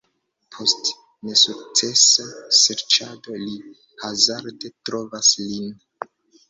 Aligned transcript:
Post 0.55 0.87
nesukcesa 1.29 2.25
serĉado, 2.61 3.39
li 3.45 3.61
hazarde 4.07 4.75
trovas 4.91 5.35
lin. 5.47 5.71